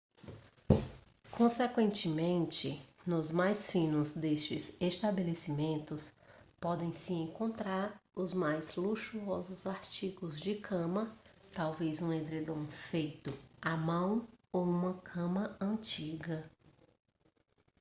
[1.31, 6.11] consequentemente nos mais finos destes estabelecimentos
[6.59, 11.15] podem-se encontrar os mais luxuosos artigos de cama
[11.51, 16.49] talvez um edredom feito à mão ou uma cama antiga